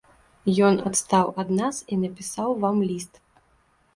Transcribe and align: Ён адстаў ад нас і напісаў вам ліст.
Ён 0.67 0.79
адстаў 0.89 1.27
ад 1.43 1.51
нас 1.59 1.81
і 1.95 1.99
напісаў 2.03 2.57
вам 2.63 2.77
ліст. 2.93 3.21